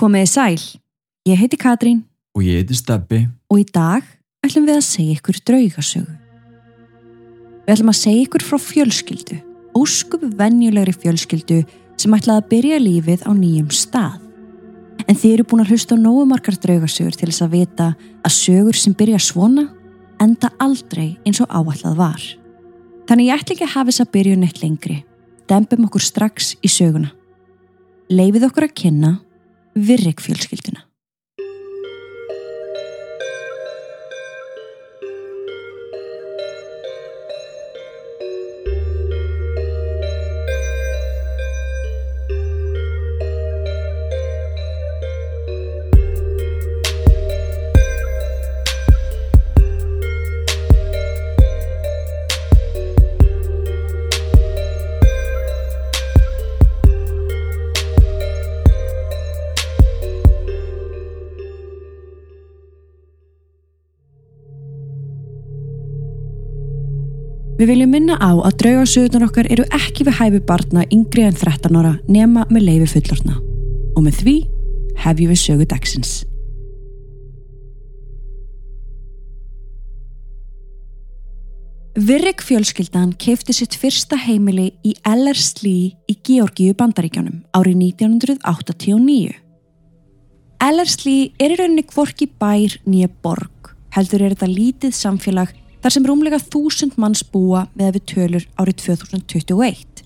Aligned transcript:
Komiði 0.00 0.28
sæl, 0.32 0.62
ég 1.28 1.36
heiti 1.36 1.58
Katrín 1.60 1.98
Og 2.32 2.40
ég 2.40 2.62
heiti 2.62 2.72
Steppi. 2.72 3.26
og 3.52 3.58
í 3.60 3.66
dag 3.68 4.00
ætlum 4.40 4.64
við 4.64 4.78
að 4.78 4.86
segja 4.86 5.16
ykkur 5.18 5.40
draugasögu. 5.44 6.14
Við 7.66 7.74
ætlum 7.74 7.92
að 7.92 7.98
segja 7.98 8.22
ykkur 8.24 8.44
frá 8.46 8.58
fjölskyldu, 8.64 9.36
óskup 9.76 10.24
venjulegri 10.40 10.96
fjölskyldu 10.96 11.60
sem 12.00 12.16
ætlaði 12.16 12.40
að 12.40 12.48
byrja 12.48 12.80
lífið 12.80 13.28
á 13.28 13.32
nýjum 13.36 13.68
stað. 13.68 14.18
En 15.04 15.20
þið 15.20 15.34
eru 15.34 15.48
búin 15.52 15.66
að 15.66 15.74
hlusta 15.74 15.92
á 15.92 16.00
nógu 16.00 16.24
margar 16.32 16.56
draugasögur 16.56 17.12
til 17.12 17.28
þess 17.28 17.44
að 17.44 17.54
vita 17.60 17.92
að 18.24 18.36
sögur 18.40 18.80
sem 18.80 18.96
byrja 18.96 19.20
svona 19.20 19.68
enda 20.16 20.48
aldrei 20.56 21.18
eins 21.26 21.44
og 21.44 21.52
áætlað 21.52 22.00
var. 22.00 22.22
Þannig 23.04 23.28
ég 23.28 23.36
ætla 23.36 23.52
ekki 23.52 23.68
að 23.68 23.76
hafa 23.76 23.90
þess 23.92 24.08
að 24.08 24.14
byrja 24.16 24.36
neitt 24.40 24.64
lengri. 24.64 25.02
Dempum 25.44 25.84
okkur 25.84 26.00
strax 26.00 26.54
í 26.64 26.72
söguna. 26.72 27.12
Leifið 28.08 28.48
okkur 28.48 28.64
að 28.64 28.78
kynna 28.80 29.18
virrik 29.74 30.20
Við 67.60 67.68
viljum 67.74 67.90
minna 67.92 68.14
á 68.16 68.32
að 68.40 68.54
draugasögunar 68.62 69.26
okkar 69.26 69.48
eru 69.52 69.66
ekki 69.76 70.06
við 70.06 70.14
hæfi 70.16 70.38
barna 70.48 70.86
yngri 70.96 71.26
en 71.28 71.34
13 71.36 71.76
ára 71.76 71.90
nema 72.08 72.46
með 72.48 72.62
leifi 72.64 72.86
fullorna. 72.94 73.36
Og 73.92 74.06
með 74.06 74.22
því 74.22 74.34
hefjum 75.02 75.28
við 75.34 75.40
sögu 75.42 75.66
dagsins. 75.68 76.14
Virrik 82.00 82.40
fjölskyldan 82.40 83.12
keifti 83.20 83.52
sitt 83.52 83.76
fyrsta 83.76 84.16
heimili 84.16 84.70
í 84.80 84.96
Ellerslie 85.04 85.92
í 86.08 86.16
Georgíu 86.16 86.72
bandaríkjánum 86.80 87.42
árið 87.52 87.76
1989. 87.92 89.36
Ellerslie 90.64 91.32
er 91.36 91.52
í 91.52 91.60
rauninni 91.60 91.84
hvorki 91.92 92.32
bær 92.40 92.80
nýja 92.88 93.12
borg, 93.20 93.74
heldur 93.92 94.24
er 94.24 94.32
þetta 94.32 94.48
lítið 94.48 94.96
samfélag 94.96 95.59
þar 95.82 95.94
sem 95.94 96.06
rúmlega 96.08 96.38
þúsund 96.42 96.96
manns 97.00 97.22
búa 97.24 97.66
með 97.78 97.98
við 97.98 98.06
tölur 98.14 98.46
árið 98.60 98.80
2021. 98.86 100.04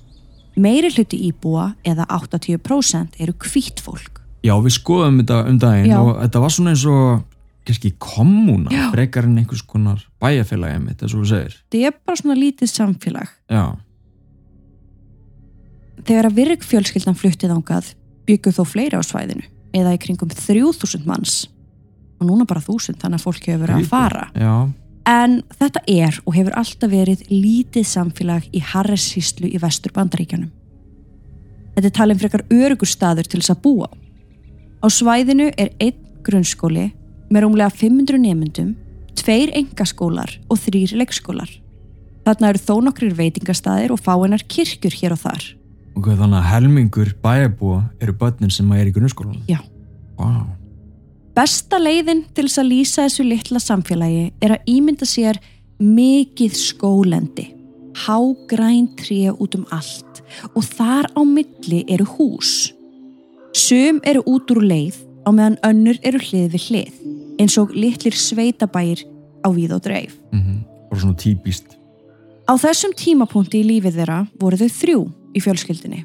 Meiri 0.57 0.91
hluti 0.95 1.19
íbúa 1.29 1.73
eða 1.83 2.07
80% 2.15 3.19
eru 3.19 3.35
hvitt 3.43 3.81
fólk. 3.83 4.21
Já, 4.45 4.55
við 4.63 4.77
skoðum 4.77 5.23
þetta 5.23 5.39
um 5.51 5.59
daginn 5.59 5.91
Já. 5.91 5.99
og 6.03 6.19
þetta 6.21 6.43
var 6.45 6.53
svona 6.55 6.75
eins 6.75 6.85
og 6.87 7.25
kannski 7.65 7.95
kommuna, 7.99 8.71
Já. 8.71 8.91
frekar 8.93 9.25
en 9.25 9.39
einhvers 9.41 9.63
konar 9.67 10.03
bæjarfélagi 10.21 10.83
mitt, 10.85 11.01
eins 11.03 11.15
og 11.17 11.25
þú 11.25 11.31
segir. 11.33 11.57
Þetta 11.73 11.89
er 11.89 11.97
bara 12.05 12.21
svona 12.21 12.37
lítið 12.39 12.71
samfélag. 12.71 13.33
Já, 13.51 13.65
Þegar 16.05 16.29
að 16.29 16.37
virk 16.37 16.65
fjölskyldan 16.69 17.17
fluttið 17.17 17.53
ángað 17.55 17.95
byggu 18.29 18.53
þó 18.53 18.63
fleiri 18.69 18.99
á 19.01 19.03
svæðinu 19.05 19.47
eða 19.75 19.95
í 19.97 20.01
kringum 20.03 20.29
3000 20.29 21.07
manns 21.09 21.37
og 22.21 22.29
núna 22.29 22.45
bara 22.49 22.61
1000 22.61 22.99
þannig 23.01 23.21
að 23.21 23.25
fólk 23.25 23.47
hefur 23.49 23.63
verið 23.65 23.79
að 23.81 23.89
fara. 23.89 24.27
já, 24.37 24.53
En 25.05 25.43
þetta 25.53 25.83
er 25.91 26.17
og 26.25 26.37
hefur 26.37 26.55
alltaf 26.57 26.91
verið 26.91 27.25
lítið 27.29 27.85
samfélag 27.89 28.47
í 28.57 28.63
Harrissíslu 28.65 29.51
í 29.51 29.61
vestur 29.61 29.93
bandaríkjanum. 29.93 30.49
Þetta 31.75 31.89
er 31.91 31.97
talin 31.99 32.21
frekar 32.21 32.45
örugur 32.55 32.89
staður 32.89 33.29
til 33.29 33.43
þess 33.43 33.53
að 33.53 33.63
búa 33.67 33.91
á. 33.91 34.87
Svæðinu 34.89 35.51
er 35.59 35.75
einn 35.83 36.01
grunnskóli 36.25 36.93
með 37.33 37.45
rúmlega 37.45 37.73
500 37.75 38.21
nemyndum, 38.21 38.75
tveir 39.19 39.53
engaskólar 39.59 40.39
og 40.49 40.61
þrýr 40.63 40.95
leikskólar. 41.01 41.51
Þarna 42.25 42.53
eru 42.53 42.63
þó 42.63 42.75
nokkrir 42.87 43.17
veitingastæðir 43.19 43.93
og 43.93 44.01
fáinnar 44.01 44.45
kirkjur 44.49 44.97
hér 45.03 45.17
og 45.17 45.21
þar. 45.21 45.45
og 45.95 46.03
hvað 46.03 46.23
þannig 46.25 46.39
að 46.41 46.49
helmingur 46.51 47.11
bæjarbúa 47.23 47.83
eru 48.03 48.13
börnin 48.19 48.51
sem 48.51 48.73
er 48.75 48.89
í 48.91 48.95
grunnskólanum. 48.95 49.45
Já. 49.47 49.61
Vá, 50.19 50.47
Besta 51.35 51.81
leiðin 51.83 52.23
til 52.31 52.47
þess 52.47 52.61
að 52.63 52.69
lýsa 52.71 53.05
þessu 53.09 53.25
litla 53.27 53.61
samfélagi 53.63 54.27
er 54.45 54.55
að 54.55 54.69
ímynda 54.71 55.07
sér 55.09 55.41
mikið 55.83 56.55
skólendi, 56.55 57.49
hágræn 58.05 58.93
tré 58.99 59.33
út 59.33 59.57
um 59.59 59.65
allt 59.75 60.23
og 60.55 60.63
þar 60.63 61.11
á 61.11 61.21
milli 61.27 61.83
eru 61.91 62.07
hús. 62.07 62.71
Sum 63.55 63.99
eru 64.07 64.23
út 64.31 64.51
úr 64.55 64.63
leið 64.63 65.01
á 65.27 65.35
meðan 65.35 65.59
önnur 65.67 65.99
eru 66.07 66.23
hlið 66.23 66.55
við 66.55 66.69
hlið, 66.69 67.03
eins 67.43 67.59
og 67.59 67.75
litlir 67.75 68.15
sveitabæir 68.15 69.03
á 69.43 69.49
víð 69.51 69.75
og 69.75 69.83
dreif. 69.83 70.15
mm 70.31 70.63
bara 70.95 71.01
svona 71.03 71.19
típist. 71.19 71.75
Á 72.47 72.55
þessum 72.61 72.93
tímapunkti 72.95 73.63
í 73.63 73.67
lífið 73.67 73.99
þeirra 73.99 74.21
voru 74.39 74.59
þau 74.61 74.69
þrjú 74.79 75.01
í 75.35 75.43
fjölskyldinni. 75.43 76.05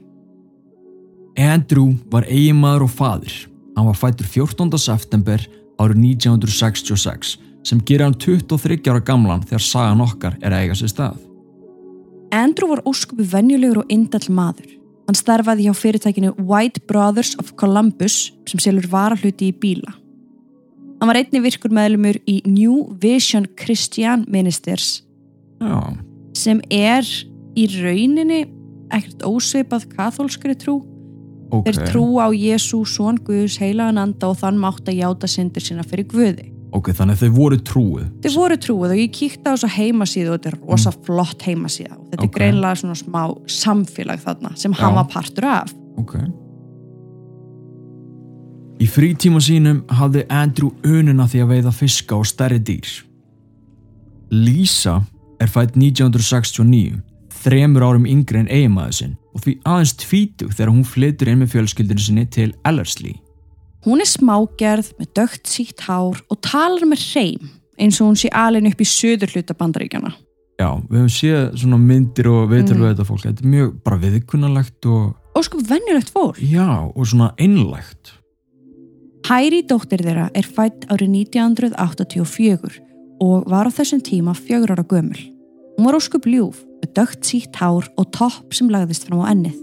Andrew 1.38 1.94
var 2.09 2.25
eiginmaður 2.25 2.88
og 2.88 2.89
fadir. 2.95 3.49
Hann 3.78 3.88
var 3.88 3.97
fættur 3.97 4.28
14. 4.28 4.72
september 4.78 5.44
árið 5.80 6.02
1966 6.16 7.38
sem 7.68 7.81
gerir 7.85 8.07
hann 8.07 8.18
23 8.18 8.88
ára 8.90 9.03
gamlan 9.03 9.44
þegar 9.46 9.66
sagan 9.66 10.03
okkar 10.03 10.38
er 10.41 10.53
að 10.53 10.66
eiga 10.66 10.78
sér 10.80 10.94
stað. 10.94 11.18
Andrew 12.35 12.69
var 12.72 12.84
óskupu 12.88 13.25
venjulegur 13.25 13.81
og 13.84 13.91
indall 13.91 14.30
maður. 14.30 14.69
Hann 15.09 15.18
starfaði 15.18 15.66
hjá 15.66 15.74
fyrirtækinu 15.74 16.35
White 16.38 16.84
Brothers 16.88 17.34
of 17.41 17.56
Columbus 17.57 18.30
sem 18.50 18.62
selur 18.62 18.85
varahluti 18.91 19.50
í 19.50 19.56
bíla. 19.57 19.96
Hann 21.00 21.09
var 21.09 21.18
einni 21.18 21.41
virkur 21.41 21.74
meðlumur 21.74 22.19
í 22.28 22.41
New 22.46 22.91
Vision 23.01 23.47
Christian 23.57 24.25
Ministers 24.28 25.00
Já, 25.59 25.96
sem 26.36 26.59
er 26.69 27.07
í 27.57 27.66
rauninni 27.80 28.44
ekkert 28.94 29.24
ósveipað 29.28 29.88
kathólskri 29.96 30.56
trú. 30.59 30.81
Ok. 31.52 31.66
Þeir 31.70 31.90
trú 31.92 32.06
á 32.22 32.28
Jésu, 32.36 32.84
son 32.88 33.18
Guðs, 33.26 33.58
heilagan 33.62 33.98
anda 34.02 34.30
og 34.30 34.38
þann 34.42 34.60
mátt 34.62 34.88
að 34.90 35.00
játa 35.02 35.28
syndir 35.28 35.66
sína 35.66 35.84
fyrir 35.88 36.08
Guði. 36.10 36.52
Ok, 36.72 36.92
þannig 36.94 37.18
að 37.18 37.24
þau 37.24 37.32
voru 37.40 37.58
trúið. 37.66 38.10
Þeir 38.22 38.36
voru 38.38 38.58
trúið 38.62 38.92
og 38.94 39.00
ég 39.00 39.14
kíkti 39.18 39.42
á 39.50 39.54
þessa 39.56 39.70
heimasíðu 39.74 40.30
og 40.30 40.36
þetta 40.38 40.52
er 40.52 40.60
rosa 40.70 40.92
flott 41.08 41.42
heimasíða 41.48 41.96
þetta 42.12 42.22
Ok. 42.22 42.28
er 42.28 42.36
greinlega 42.36 42.76
svona 42.84 42.98
smá 43.00 43.24
samfélag 43.50 44.22
þarna 44.22 44.52
sem 44.56 44.74
hann 44.78 44.94
Já. 44.94 44.96
var 45.00 45.08
partur 45.10 45.46
af. 45.50 45.74
Ok. 45.98 46.14
Í 48.80 48.88
frítíma 48.88 49.42
sínum 49.44 49.81
hafði 49.92 50.24
Andrew 50.31 50.70
ununa 50.88 51.26
því 51.28 51.42
að 51.44 51.50
veiða 51.56 51.74
fiska 51.76 52.16
og 52.16 52.28
stærri 52.30 52.60
dýr. 52.64 52.88
Lisa 54.31 55.02
er 55.42 55.48
fætt 55.52 55.76
1969, 55.76 57.02
þremur 57.44 57.85
árum 57.88 58.05
yngri 58.09 58.39
en 58.44 58.47
eiginmaður 58.51 58.95
sinn 59.00 59.16
og 59.35 59.44
því 59.45 59.53
aðeins 59.66 59.94
tvítug 60.01 60.53
þegar 60.55 60.72
hún 60.73 60.85
flytur 60.88 61.29
inn 61.31 61.39
með 61.44 61.51
fjölskyldinu 61.53 62.03
sinni 62.03 62.25
til 62.33 62.53
Ellerslie. 62.67 63.19
Hún 63.85 64.01
er 64.03 64.09
smágerð 64.09 64.89
með 65.00 65.13
dögt 65.16 65.47
sítt 65.47 65.79
hár 65.88 66.19
og 66.29 66.41
talar 66.44 66.83
með 66.89 67.05
hreim 67.13 67.50
eins 67.79 68.01
og 68.01 68.09
hún 68.09 68.17
sé 68.19 68.27
alin 68.35 68.67
upp 68.67 68.81
í 68.83 68.88
söður 68.89 69.31
hluta 69.35 69.55
bandaríkjana. 69.55 70.11
Já, 70.59 70.75
við 70.89 70.97
höfum 71.00 71.13
séð 71.16 71.44
svona 71.61 71.77
myndir 71.79 72.27
og 72.27 72.50
viðtölu 72.51 72.83
Mm. 72.83 72.89
þetta 72.91 73.05
fólk. 73.07 73.22
Þetta 73.23 73.44
er 73.45 73.51
mjög 73.53 73.69
bara 73.83 73.97
viðkunnalegt 73.97 74.85
og 74.85 75.16
Og 75.38 75.44
sko 75.45 75.57
venjulegt 75.63 76.09
fólk. 76.11 76.35
já, 76.44 76.91
og 76.95 77.06
svona 77.07 77.31
einlægt. 77.39 78.11
Hæri 79.30 79.62
dóttir 79.63 80.01
þeirra 80.03 80.30
er 80.35 80.44
fætt 80.44 80.85
árið 80.89 81.09
1984 81.30 82.80
og 83.21 83.47
var 83.51 83.68
á 83.68 83.71
þessum 83.71 84.01
tíma 84.03 84.33
fjögur 84.35 84.71
ára 84.75 84.83
gömul. 84.83 85.19
Hún 85.77 85.85
var 85.85 85.95
óskup 85.95 86.25
ljúf 86.25 86.59
með 86.81 86.94
dögt 87.00 87.26
sítt 87.28 87.60
hár 87.60 87.88
og 87.98 88.12
topp 88.16 88.56
sem 88.56 88.70
lagðist 88.72 89.08
fram 89.08 89.24
á 89.24 89.31
ennið. 89.31 89.58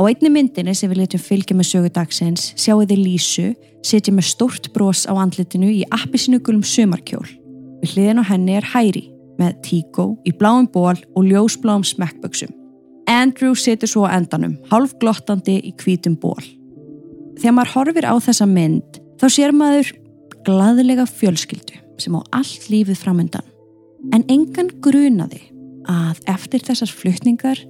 Á 0.00 0.08
einni 0.08 0.30
myndinni 0.32 0.72
sem 0.74 0.88
við 0.88 1.02
letum 1.02 1.20
fylgja 1.20 1.56
með 1.56 1.68
sögu 1.68 1.90
dagsins 1.92 2.50
sjáu 2.56 2.80
þið 2.88 3.02
Lísu 3.04 3.48
setja 3.84 4.14
með 4.16 4.30
stórt 4.30 4.70
bros 4.72 5.04
á 5.04 5.12
andlitinu 5.12 5.68
í 5.68 5.82
appisinugulum 5.92 6.62
sumarkjól. 6.64 7.26
Við 7.82 7.94
hliðin 7.94 8.22
á 8.22 8.30
henni 8.30 8.56
er 8.56 8.68
Hæri 8.72 9.10
með 9.40 9.58
Tíko 9.66 10.06
í 10.24 10.32
bláum 10.36 10.68
ból 10.72 10.96
og 10.96 11.28
ljósbláum 11.28 11.84
smekkböksum. 11.84 12.52
Andrew 13.10 13.56
situr 13.58 13.90
svo 13.90 14.06
endanum, 14.08 14.56
hálf 14.70 14.94
glottandi 15.02 15.58
í 15.66 15.74
hvítum 15.80 16.16
ból. 16.20 16.40
Þegar 17.40 17.56
maður 17.56 17.74
horfir 17.74 18.08
á 18.08 18.14
þessa 18.20 18.46
mynd 18.48 19.00
þá 19.20 19.26
sér 19.32 19.56
maður 19.56 19.92
glaðlega 20.46 21.04
fjölskyldu 21.08 21.80
sem 22.00 22.16
á 22.16 22.20
allt 22.32 22.68
lífið 22.72 23.00
framöndan. 23.00 23.44
En 24.16 24.24
engan 24.32 24.70
grunaði 24.80 25.42
að 25.88 26.20
eftir 26.30 26.64
þessar 26.66 26.92
flutningar 26.92 27.62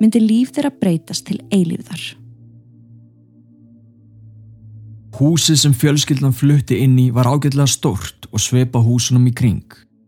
myndi 0.00 0.22
líf 0.22 0.50
þeirra 0.56 0.72
breytast 0.80 1.28
til 1.28 1.38
eilífðar. 1.54 2.02
Húsið 5.22 5.58
sem 5.60 5.74
fjölskyldan 5.76 6.34
flutti 6.34 6.80
inn 6.82 6.96
í 6.98 7.10
var 7.14 7.28
ágætlega 7.28 7.68
stórt 7.70 8.26
og 8.32 8.40
svepa 8.42 8.80
húsunum 8.82 9.28
í 9.28 9.34
kring. 9.36 9.66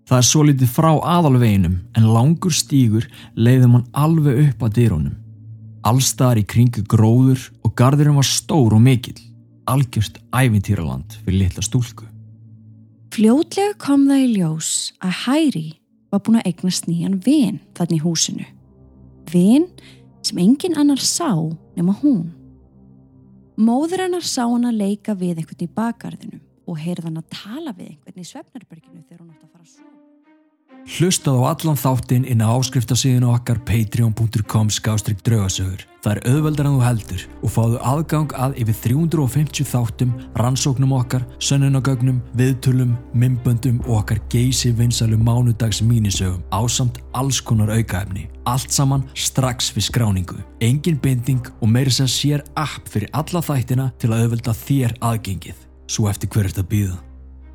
Það 0.09 0.19
er 0.19 0.27
svo 0.27 0.41
litið 0.49 0.73
frá 0.75 0.91
aðalveginum 0.97 1.77
en 1.97 2.09
langur 2.17 2.55
stígur 2.57 3.07
leiði 3.37 3.69
mann 3.71 3.85
alveg 3.93 4.41
upp 4.49 4.65
að 4.67 4.75
dyrunum. 4.81 5.21
Allstaðar 5.85 6.41
í 6.41 6.47
kringu 6.49 6.83
gróður 6.89 7.45
og 7.63 7.77
gardurinn 7.77 8.17
var 8.17 8.27
stór 8.27 8.75
og 8.75 8.83
mikill. 8.83 9.21
Algjörst 9.69 10.19
ævintýraland 10.33 11.21
fyrir 11.23 11.45
litla 11.45 11.65
stúlku. 11.65 12.09
Fljótlega 13.15 13.77
kom 13.79 14.09
það 14.09 14.25
í 14.25 14.31
ljós 14.35 14.71
að 15.05 15.19
Hæri 15.23 15.67
var 16.15 16.23
búin 16.25 16.41
að 16.41 16.49
eignast 16.51 16.89
nýjan 16.89 17.19
vin 17.25 17.61
þannig 17.77 18.01
í 18.01 18.05
húsinu. 18.05 18.47
Vin 19.33 19.69
sem 20.25 20.41
engin 20.41 20.79
annar 20.81 21.03
sá 21.03 21.31
nema 21.77 21.97
hún. 22.03 22.31
Móður 23.61 24.07
hennar 24.07 24.27
sá 24.27 24.45
hann 24.47 24.67
að 24.69 24.81
leika 24.81 25.15
við 25.19 25.43
einhvern 25.43 25.67
í 25.67 25.75
bakgarðinu 25.77 26.41
og 26.65 26.81
heyrði 26.81 27.11
hann 27.11 27.21
að 27.21 27.29
tala 27.35 27.75
við 27.77 27.93
einhvern 27.93 28.25
í 28.25 28.31
svefnarberginu 28.31 29.05
þegar 29.05 29.21
hún 29.21 29.35
átt 29.35 29.45
að 29.45 29.53
fara 29.53 29.67
að 29.67 29.75
svo. 29.77 30.04
Hlustað 30.85 31.39
á 31.41 31.43
allan 31.49 31.79
þáttinn 31.81 32.27
inn 32.29 32.43
á 32.45 32.53
áskriftasíðinu 32.53 33.31
okkar 33.33 33.57
patreon.com 33.65 34.69
skástrygg 34.69 35.23
draugasögur. 35.25 35.81
Það 36.05 36.13
er 36.13 36.21
auðveldar 36.29 36.69
en 36.69 36.77
þú 36.77 36.83
heldur 36.85 37.25
og 37.41 37.53
fáðu 37.55 37.79
aðgang 37.89 38.35
að 38.37 38.59
yfir 38.61 38.77
350 38.85 39.69
þáttum, 39.71 40.13
rannsóknum 40.37 40.93
okkar, 40.99 41.25
sönnunagögnum, 41.41 42.21
viðtölum, 42.37 42.93
mymböndum 43.17 43.81
og 43.87 44.03
okkar 44.03 44.21
geysi 44.29 44.75
vinsalu 44.77 45.17
mánudags 45.17 45.81
mínisögum 45.81 46.45
á 46.53 46.61
samt 46.69 47.01
alls 47.17 47.41
konar 47.41 47.73
aukaefni. 47.73 48.29
Allt 48.45 48.69
saman 48.69 49.09
strax 49.17 49.73
við 49.73 49.89
skráningu. 49.89 50.39
Engin 50.61 51.01
binding 51.01 51.49
og 51.63 51.69
meiri 51.73 51.97
sem 51.97 52.13
sér 52.13 52.45
app 52.61 52.93
fyrir 52.93 53.09
alla 53.17 53.41
þættina 53.41 53.89
til 53.97 54.13
að 54.13 54.29
auðvelda 54.29 54.59
þér 54.67 54.99
aðgengið. 55.01 55.67
Svo 55.89 56.13
eftir 56.13 56.29
hver 56.29 56.45
er 56.45 56.53
þetta 56.53 56.71
býða? 56.77 57.03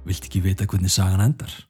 Vilt 0.09 0.25
ekki 0.25 0.41
vita 0.49 0.65
hvernig 0.65 0.97
sagan 0.97 1.29
endar? 1.29 1.68